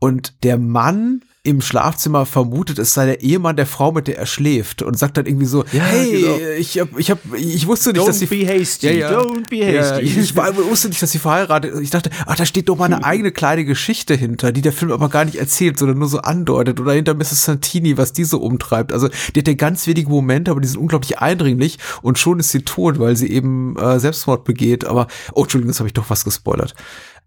[0.00, 4.26] und der Mann im Schlafzimmer vermutet, es sei der Ehemann der Frau, mit der er
[4.26, 6.36] schläft und sagt dann irgendwie so, ja, hey, genau.
[6.56, 9.48] ich hab, ich hab, ich wusste nicht, don't dass sie, be hasty, ja, ja, don't
[9.50, 10.04] be hasty.
[10.04, 11.80] Ja, ich war, wusste nicht, dass sie verheiratet ist.
[11.80, 14.92] Ich dachte, ach, da steht doch mal eine eigene kleine Geschichte hinter, die der Film
[14.92, 17.44] aber gar nicht erzählt, sondern nur so andeutet oder hinter Mrs.
[17.44, 18.92] Santini, was diese so umtreibt.
[18.92, 22.50] Also, die hat ja ganz wenige Momente, aber die sind unglaublich eindringlich und schon ist
[22.50, 24.84] sie tot, weil sie eben äh, Selbstmord begeht.
[24.84, 26.76] Aber, oh, Entschuldigung, jetzt habe ich doch was gespoilert.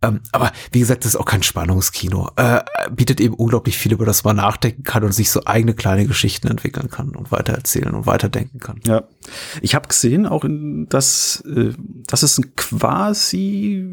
[0.02, 2.30] Ähm, aber wie gesagt, das ist auch kein Spannungskino.
[2.36, 6.06] Äh, bietet eben unglaublich viel, über das man nachdenken kann und sich so eigene kleine
[6.06, 8.80] Geschichten entwickeln kann und weitererzählen und weiterdenken kann.
[8.86, 9.04] Ja,
[9.62, 11.74] ich habe gesehen auch, in, dass, äh,
[12.08, 13.84] dass es ein quasi,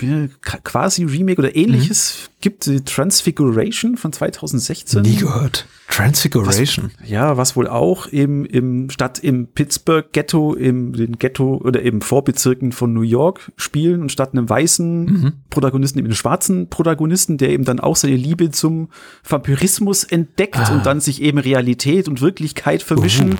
[0.00, 0.30] Re
[0.64, 2.37] quasi Remake oder ähnliches mhm.
[2.40, 5.02] Gibt, die Transfiguration von 2016.
[5.02, 5.66] Nie gehört.
[5.88, 6.92] Transfiguration.
[7.00, 11.82] Was, ja, was wohl auch im, im Stadt im Pittsburgh Ghetto, im den Ghetto oder
[11.82, 15.32] eben Vorbezirken von New York spielen und statt einem weißen mhm.
[15.50, 18.90] Protagonisten eben einen schwarzen Protagonisten, der eben dann auch seine Liebe zum
[19.28, 20.74] Vampirismus entdeckt ah.
[20.74, 23.32] und dann sich eben Realität und Wirklichkeit vermischen.
[23.32, 23.36] Uh.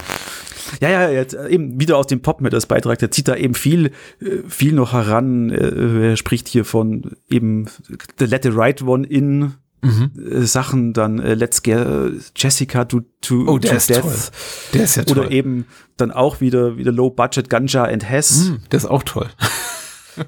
[0.80, 3.54] Ja, ja, jetzt eben wieder aus dem Pop mit als Beitrag, der zieht da eben
[3.54, 5.50] viel, äh, viel noch heran.
[5.50, 7.66] Er spricht hier von eben
[8.18, 10.11] The Let the Right One in mhm.
[10.16, 14.03] Äh, Sachen, dann äh, Let's Get Jessica to, to, oh, der to ist Death.
[14.03, 14.12] Toll.
[14.74, 15.18] Der ist ja toll.
[15.18, 18.48] Oder eben dann auch wieder, wieder Low Budget Ganja and Hess.
[18.48, 19.29] Mhm, der ist auch toll.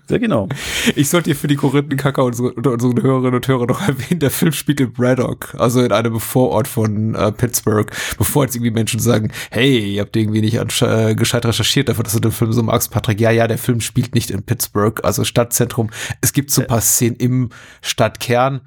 [0.09, 0.49] Ja, genau.
[0.97, 4.53] Ich sollte hier für die Korinthenkacker unter unseren Hörerinnen und Hörer noch erwähnen, der Film
[4.53, 9.33] spielt in Braddock, also in einem Vorort von äh, Pittsburgh, bevor jetzt irgendwie Menschen sagen,
[9.51, 12.91] hey, ihr habt irgendwie nicht äh, gescheit recherchiert dafür, dass du den Film so magst,
[12.91, 13.21] Patrick.
[13.21, 15.91] Ja, ja, der Film spielt nicht in Pittsburgh, also Stadtzentrum.
[16.21, 17.51] Es gibt so ein paar Szenen im
[17.83, 18.61] Stadtkern,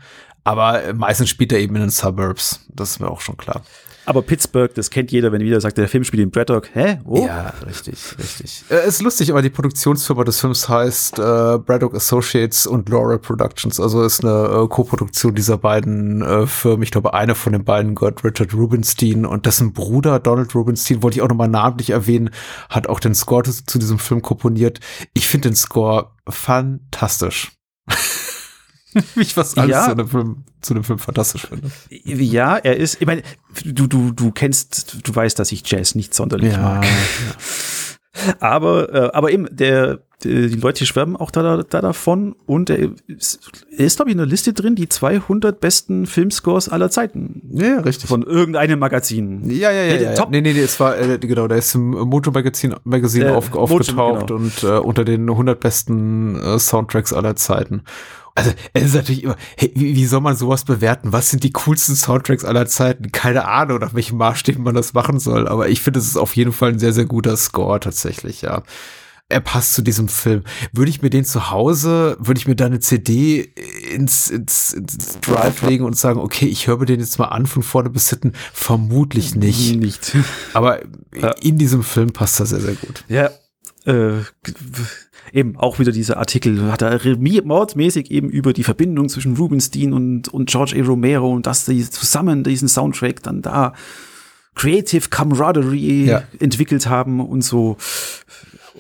[0.44, 2.66] aber meistens spielt er eben in den Suburbs.
[2.70, 3.64] Das ist mir auch schon klar.
[4.06, 6.70] Aber Pittsburgh, das kennt jeder, wenn wieder sagt, der Film spielt in Braddock.
[6.74, 7.00] Hä?
[7.04, 7.26] Wo?
[7.26, 8.64] Ja, richtig, richtig.
[8.70, 13.80] Äh, ist lustig, aber die Produktionsfirma des Films heißt äh, Braddock Associates und Laurel Productions.
[13.80, 16.84] Also ist eine äh, Co-Produktion dieser beiden äh, Firmen.
[16.84, 21.18] Ich glaube, eine von den beiden gehört Richard Rubenstein und dessen Bruder Donald Rubenstein, wollte
[21.18, 22.30] ich auch nochmal namentlich erwähnen,
[22.70, 24.80] hat auch den Score zu, zu diesem Film komponiert.
[25.14, 27.52] Ich finde den Score fantastisch.
[29.16, 29.86] ich was alles ja.
[29.86, 31.72] zu, einem Film, zu einem Film fantastisch finde.
[31.90, 33.24] Ja, er ist, ich meine,
[33.64, 36.86] du, du, du kennst, du weißt, dass ich Jazz nicht sonderlich ja, mag.
[38.40, 43.52] Aber, äh, aber eben, der, die Leute schwärmen auch da, da davon und er ist,
[43.70, 47.42] ist glaube ich, in der Liste drin, die 200 besten Filmscores aller Zeiten.
[47.52, 48.10] Ja, richtig.
[48.10, 49.50] Von irgendeinem Magazin.
[49.50, 49.96] Ja, ja, ja.
[49.96, 50.30] Nee, ja, top.
[50.32, 54.28] nee, nee, nee, es war, äh, genau, da ist im Moto Magazin, äh, auf, aufgetaucht
[54.28, 54.40] genau.
[54.40, 57.84] und äh, unter den 100 besten äh, Soundtracks aller Zeiten.
[58.36, 61.14] Also, es ist natürlich immer, hey, wie, wie soll man sowas bewerten?
[61.14, 63.12] Was sind die coolsten Soundtracks aller Zeiten?
[63.12, 66.36] Keine Ahnung, nach welchem Maßstab man das machen soll, aber ich finde, es ist auf
[66.36, 68.64] jeden Fall ein sehr, sehr guter Score tatsächlich, ja.
[69.30, 70.44] Er passt zu diesem Film.
[70.74, 73.54] Würde ich mir den zu Hause, würde ich mir da eine CD
[73.92, 77.46] ins, ins, ins Drive legen und sagen, okay, ich höre mir den jetzt mal an
[77.46, 78.34] von vorne bis hinten?
[78.54, 79.76] Vermutlich nicht.
[79.76, 80.16] Nicht.
[80.54, 80.82] Aber
[81.16, 81.32] ja.
[81.42, 83.06] in diesem Film passt er sehr, sehr gut.
[83.08, 83.32] Ja,
[83.86, 84.22] äh,
[85.34, 90.28] eben auch wieder dieser Artikel, hat er mordmäßig eben über die Verbindung zwischen Rubenstein und,
[90.28, 90.86] und George A.
[90.86, 93.74] Romero und dass die zusammen diesen Soundtrack dann da
[94.56, 96.24] Creative Camaraderie ja.
[96.40, 97.78] entwickelt haben und so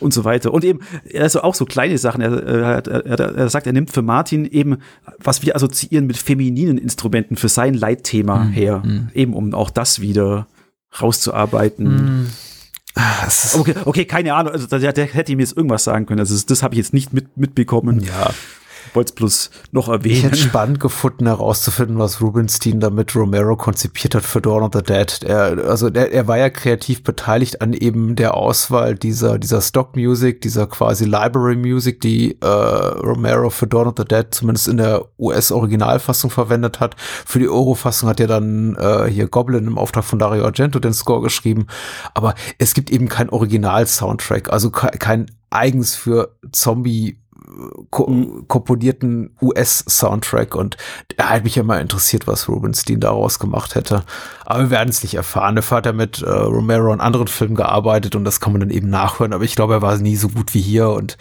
[0.03, 0.53] und so weiter.
[0.53, 0.79] Und eben,
[1.17, 2.21] also auch so kleine Sachen.
[2.21, 4.77] Er, er, er, er, sagt, er nimmt für Martin eben,
[5.19, 8.51] was wir assoziieren mit femininen Instrumenten für sein Leitthema mhm.
[8.51, 8.81] her.
[8.85, 9.09] Mhm.
[9.13, 10.47] Eben, um auch das wieder
[11.01, 11.85] rauszuarbeiten.
[11.85, 12.27] Mhm.
[13.55, 14.53] Okay, okay, keine Ahnung.
[14.53, 16.19] Also der, der hätte ihm jetzt irgendwas sagen können.
[16.19, 18.01] Also das, das habe ich jetzt nicht mit, mitbekommen.
[18.01, 18.31] Ja
[18.95, 20.15] wollte es bloß noch erwähnen.
[20.15, 24.81] Ich hätte spannend gefunden, herauszufinden, was Rubenstein damit Romero konzipiert hat für Dawn of the
[24.81, 25.23] Dead.
[25.23, 29.95] Er, also der, er war ja kreativ beteiligt an eben der Auswahl dieser, dieser Stock
[29.95, 34.77] Music, dieser quasi Library Music, die äh, Romero für Dawn of the Dead zumindest in
[34.77, 36.95] der US-Originalfassung verwendet hat.
[36.97, 40.93] Für die Euro-Fassung hat er dann äh, hier Goblin im Auftrag von Dario Argento den
[40.93, 41.67] Score geschrieben.
[42.13, 47.19] Aber es gibt eben kein Original-Soundtrack, also kein eigens für Zombie
[47.89, 48.47] ko mhm.
[48.47, 50.77] komponierten US-Soundtrack und
[51.17, 54.03] er hat mich ja mal interessiert, was Rubenstein daraus gemacht hätte.
[54.45, 55.55] Aber wir werden es nicht erfahren.
[55.55, 58.89] Der Vater mit äh, Romero und anderen Filmen gearbeitet und das kann man dann eben
[58.89, 61.17] nachhören, aber ich glaube, er war nie so gut wie hier und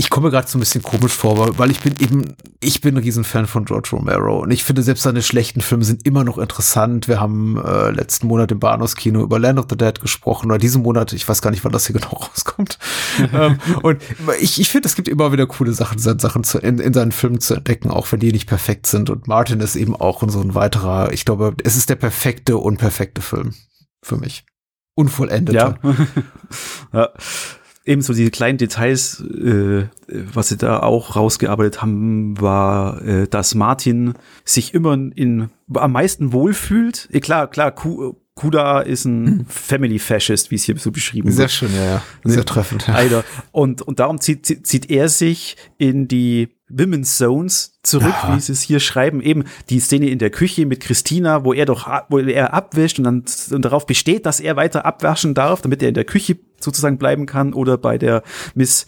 [0.00, 3.02] ich komme gerade so ein bisschen komisch vor, weil ich bin eben, ich bin ein
[3.02, 7.06] Riesenfan von George Romero und ich finde selbst seine schlechten Filme sind immer noch interessant.
[7.06, 10.80] Wir haben äh, letzten Monat im Bahnhofskino über Land of the Dead gesprochen oder diesen
[10.80, 12.78] Monat, ich weiß gar nicht, wann das hier genau rauskommt.
[13.34, 14.00] ähm, und
[14.40, 17.40] ich, ich finde, es gibt immer wieder coole Sachen, Sachen zu, in, in seinen Filmen
[17.40, 19.10] zu entdecken, auch wenn die nicht perfekt sind.
[19.10, 23.20] Und Martin ist eben auch so ein weiterer, ich glaube, es ist der perfekte, unperfekte
[23.20, 23.52] Film
[24.02, 24.46] für mich.
[24.94, 25.56] Unvollendet.
[25.56, 25.74] Ja.
[26.94, 27.10] ja
[27.84, 34.14] ebenso diese kleinen Details, äh, was sie da auch rausgearbeitet haben, war, äh, dass Martin
[34.44, 37.08] sich immer in, am meisten wohlfühlt.
[37.12, 39.46] Eh, klar, klar, Ku, Kuda ist ein hm.
[39.46, 41.50] Family Fascist, wie es hier so beschrieben Sehr wird.
[41.50, 42.02] Sehr schön, ja, ja.
[42.24, 42.86] Sehr treffend.
[42.86, 43.22] Ja.
[43.52, 48.36] Und, und darum zieht, zieht er sich in die Women's Zones zurück, ja.
[48.36, 49.20] wie sie es hier schreiben.
[49.20, 53.04] Eben die Szene in der Küche mit Christina, wo er doch, wo er abwischt und
[53.04, 56.98] dann und darauf besteht, dass er weiter abwaschen darf, damit er in der Küche sozusagen
[56.98, 57.52] bleiben kann.
[57.52, 58.22] Oder bei der
[58.54, 58.86] Miss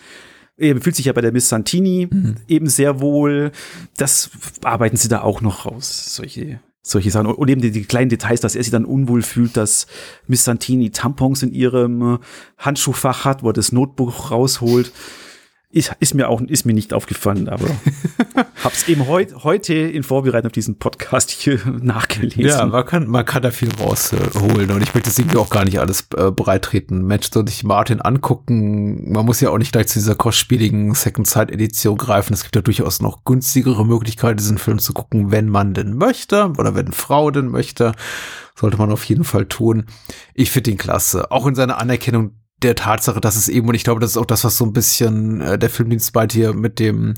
[0.56, 2.36] er fühlt sich ja bei der Miss Santini mhm.
[2.46, 3.52] eben sehr wohl.
[3.96, 4.30] Das
[4.62, 7.26] arbeiten sie da auch noch raus, solche, solche Sachen.
[7.26, 9.86] Und eben die, die, kleinen Details, dass er sich dann unwohl fühlt, dass
[10.26, 12.18] Miss Santini Tampons in ihrem
[12.58, 14.92] Handschuhfach hat, wo er das Notebook rausholt.
[15.74, 17.64] Ist, ist mir auch ist mir nicht aufgefallen, aber
[18.62, 22.44] hab's eben heut, heute in Vorbereitung auf diesen Podcast hier nachgelesen.
[22.44, 25.64] Ja, man kann, man kann da viel rausholen und ich möchte das irgendwie auch gar
[25.64, 27.06] nicht alles äh, bereitreten.
[27.06, 29.10] Mensch, soll sich Martin angucken.
[29.12, 32.34] Man muss ja auch nicht gleich zu dieser kostspieligen Second Sight Edition greifen.
[32.34, 36.52] Es gibt ja durchaus noch günstigere Möglichkeiten, diesen Film zu gucken, wenn man denn möchte
[36.58, 37.92] oder wenn Frau denn möchte.
[38.54, 39.86] Sollte man auf jeden Fall tun.
[40.34, 41.30] Ich finde ihn klasse.
[41.30, 42.32] Auch in seiner Anerkennung
[42.64, 44.72] der Tatsache, dass es eben, und ich glaube, das ist auch das, was so ein
[44.72, 47.14] bisschen äh, der Filmdienst bei dir mit dem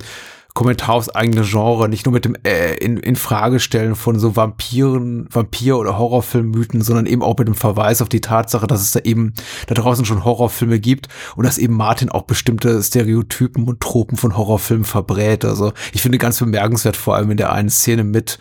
[0.55, 4.37] Kommentar aufs eigene Genre, nicht nur mit dem äh, in, in Frage stellen von so
[4.37, 8.93] Vampiren, Vampir- oder Horrorfilmmythen, sondern eben auch mit dem Verweis auf die Tatsache, dass es
[8.93, 9.35] da eben
[9.67, 14.37] da draußen schon Horrorfilme gibt und dass eben Martin auch bestimmte Stereotypen und Tropen von
[14.37, 15.45] Horrorfilmen verbrät.
[15.45, 18.39] Also ich finde ganz bemerkenswert, vor allem in der einen Szene mit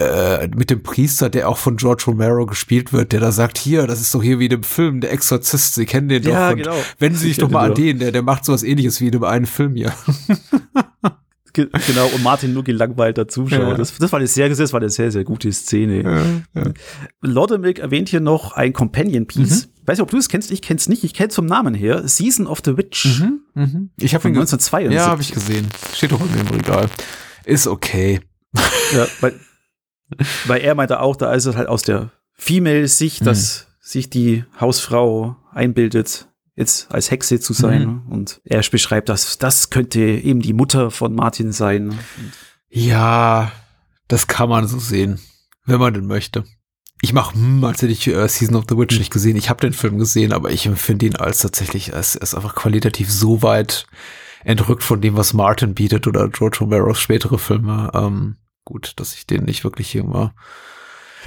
[0.00, 3.86] äh, mit dem Priester, der auch von George Romero gespielt wird, der da sagt, hier,
[3.86, 6.56] das ist doch hier wie in dem Film, der Exorzist, Sie kennen den ja, doch.
[6.56, 6.76] Genau.
[6.98, 9.24] Wenden Sie sich doch mal an den, der, der macht sowas ähnliches wie in dem
[9.24, 9.92] einen Film hier.
[11.52, 13.68] genau, und Martin nur gelangweilter Zuschauer.
[13.68, 13.74] Ja.
[13.74, 16.02] Das, das war eine sehr, das war eine sehr, sehr gute Szene.
[16.02, 16.72] Ja, ja.
[17.20, 19.66] Lodemilk erwähnt hier noch ein Companion Piece.
[19.66, 19.86] Mhm.
[19.86, 22.08] Weiß nicht, ob du es kennst, ich kenn's nicht, ich kenn's vom Namen her.
[22.08, 23.20] Season of the Witch.
[23.20, 23.90] Mhm, mhm.
[23.98, 24.94] Ich habe ihn 1972.
[24.94, 25.68] Ja, habe ich gesehen.
[25.94, 26.88] Steht doch in dem Regal.
[27.44, 28.20] Ist okay.
[28.94, 29.34] Ja, weil
[30.46, 33.24] weil er meinte auch, da ist es halt aus der Female-Sicht, mhm.
[33.26, 37.86] dass sich die Hausfrau einbildet, jetzt als Hexe zu sein.
[37.86, 38.12] Mhm.
[38.12, 41.98] Und er beschreibt, dass das könnte eben die Mutter von Martin sein.
[42.68, 43.52] Ja,
[44.08, 45.20] das kann man so sehen,
[45.64, 46.44] wenn man denn möchte.
[47.02, 49.36] Ich mache, hm, als hätte ich äh, Season of the Witch nicht gesehen.
[49.36, 53.10] Ich habe den Film gesehen, aber ich empfinde ihn als tatsächlich, als ist einfach qualitativ
[53.10, 53.86] so weit
[54.44, 57.90] entrückt von dem, was Martin bietet oder George Romeros spätere Filme.
[57.94, 60.32] Ähm, gut, dass ich den nicht wirklich hier mal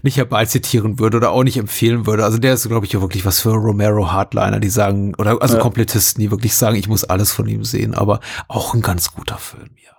[0.01, 2.23] nicht herbeizitieren würde oder auch nicht empfehlen würde.
[2.25, 5.57] Also der ist, glaube ich, auch wirklich was für Romero Hardliner, die sagen, oder also
[5.57, 5.61] ja.
[5.61, 9.37] Komplettisten, die wirklich sagen, ich muss alles von ihm sehen, aber auch ein ganz guter
[9.37, 9.92] Film, ja.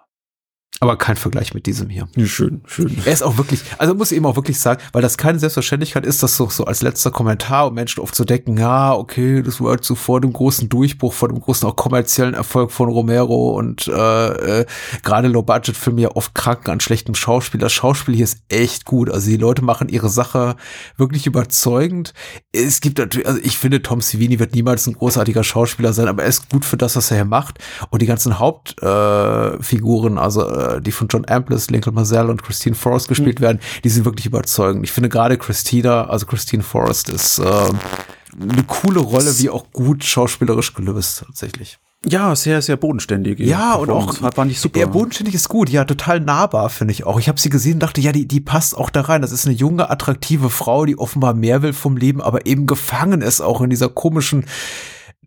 [0.80, 2.08] Aber kein Vergleich mit diesem hier.
[2.26, 2.98] Schön, schön.
[3.04, 6.04] Er ist auch wirklich, also muss ich eben auch wirklich sagen, weil das keine Selbstverständlichkeit
[6.04, 9.84] ist, das so, so als letzter Kommentar, um Menschen aufzudecken, ja, okay, das war halt
[9.84, 14.60] so vor dem großen Durchbruch, vor dem großen auch kommerziellen Erfolg von Romero und äh,
[14.60, 14.66] äh,
[15.02, 17.60] gerade Low-Budget-Filme ja oft kranken an schlechtem Schauspiel.
[17.60, 19.10] Das Schauspiel hier ist echt gut.
[19.10, 20.56] Also die Leute machen ihre Sache
[20.96, 22.14] wirklich überzeugend.
[22.52, 26.24] Es gibt natürlich, also ich finde, Tom Savini wird niemals ein großartiger Schauspieler sein, aber
[26.24, 27.58] er ist gut für das, was er hier macht.
[27.90, 32.74] Und die ganzen Hauptfiguren, äh, also äh, die von John Amplis, Lincoln Marcel und Christine
[32.74, 33.44] Forrest gespielt mhm.
[33.44, 34.84] werden, die sind wirklich überzeugend.
[34.84, 40.04] Ich finde gerade Christina, also Christine Forrest ist äh, eine coole Rolle, wie auch gut
[40.04, 41.78] schauspielerisch gelöst tatsächlich.
[42.06, 43.38] Ja, sehr, sehr bodenständig.
[43.40, 44.78] Ja, und auch war nicht super.
[44.78, 45.70] Ja, bodenständig ist gut.
[45.70, 47.18] Ja, total nahbar, finde ich auch.
[47.18, 49.22] Ich habe sie gesehen und dachte, ja, die, die passt auch da rein.
[49.22, 53.22] Das ist eine junge, attraktive Frau, die offenbar mehr will vom Leben, aber eben gefangen
[53.22, 54.44] ist auch in dieser komischen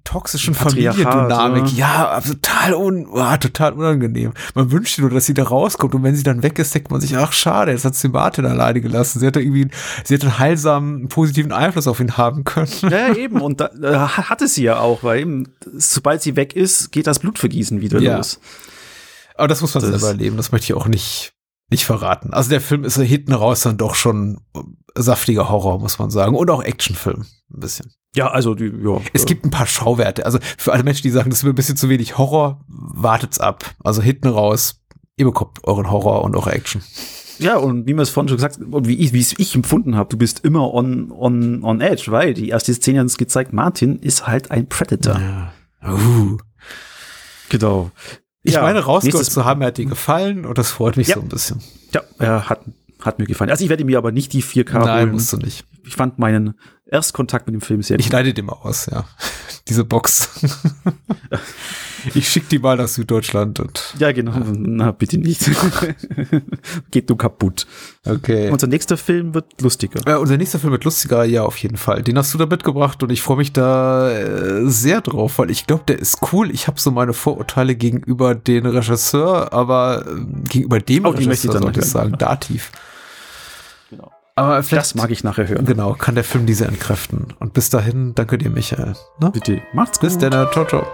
[0.07, 1.73] toxischen Familiendynamik.
[1.75, 4.31] Ja, total, un, oh, total unangenehm.
[4.55, 7.01] Man wünscht nur, dass sie da rauskommt und wenn sie dann weg ist, denkt man
[7.01, 9.19] sich, ach schade, jetzt hat sie Martin alleine gelassen.
[9.19, 9.67] Sie hätte irgendwie,
[10.05, 12.71] sie hätte einen heilsamen, positiven Einfluss auf ihn haben können.
[12.89, 13.41] Ja, eben.
[13.41, 17.19] Und da, äh, hatte sie ja auch, weil eben, sobald sie weg ist, geht das
[17.19, 18.17] Blutvergießen wieder ja.
[18.17, 18.39] los.
[19.35, 20.37] Aber das muss man das selber erleben.
[20.37, 21.33] Das möchte ich auch nicht,
[21.69, 22.33] nicht verraten.
[22.33, 24.39] Also der Film ist hinten raus dann doch schon
[25.01, 26.35] saftiger Horror, muss man sagen.
[26.35, 27.25] Und auch Actionfilm.
[27.53, 27.91] Ein bisschen.
[28.15, 28.99] Ja, also die, ja.
[29.13, 30.25] Es gibt ein paar Schauwerte.
[30.25, 33.39] Also für alle Menschen, die sagen, das ist mir ein bisschen zu wenig Horror, wartet's
[33.39, 33.75] ab.
[33.83, 34.81] Also hinten raus,
[35.17, 36.81] ihr bekommt euren Horror und eure Action.
[37.39, 39.95] Ja, und wie man es vorhin schon gesagt und wie ich, wie es ich empfunden
[39.95, 43.53] habe, du bist immer on, on, on edge, weil die erste Szene hat uns gezeigt,
[43.53, 45.19] Martin ist halt ein Predator.
[45.19, 45.53] Ja.
[45.93, 46.37] Uh.
[47.49, 47.91] Genau.
[48.43, 51.15] Ich ja, meine, rausgehört zu haben, er hat dir gefallen und das freut mich ja.
[51.15, 51.61] so ein bisschen.
[51.93, 52.61] Ja, er hat,
[53.01, 53.49] hat mir gefallen.
[53.49, 55.11] Also ich werde mir aber nicht die 4K Nein, holen.
[55.13, 55.65] musst du nicht.
[55.85, 56.55] Ich fand meinen
[56.85, 59.05] Erstkontakt mit dem Film sehr Ich leite dir mal aus, ja.
[59.67, 60.29] Diese Box.
[62.13, 63.95] ich schick die mal nach Süddeutschland und.
[63.99, 64.33] Ja, genau.
[64.53, 65.49] Na, bitte nicht.
[66.91, 67.67] Geht du kaputt.
[68.05, 68.49] Okay.
[68.49, 70.01] Unser nächster Film wird lustiger.
[70.07, 72.03] Ja, unser nächster Film wird lustiger, ja, auf jeden Fall.
[72.03, 75.67] Den hast du da mitgebracht und ich freue mich da äh, sehr drauf, weil ich
[75.67, 76.51] glaube, der ist cool.
[76.51, 81.79] Ich habe so meine Vorurteile gegenüber den Regisseur, aber äh, gegenüber dem oh, Regisseur, sollte
[81.81, 82.71] ich sagen, dativ.
[84.37, 85.65] Aber vielleicht, das mag ich nachher hören.
[85.65, 87.33] Genau, kann der Film diese entkräften.
[87.39, 88.93] Und bis dahin, danke dir, Michael.
[89.19, 89.31] Ne?
[89.31, 90.09] Bitte, macht's gut.
[90.09, 90.85] Bis dann, ciao, ciao.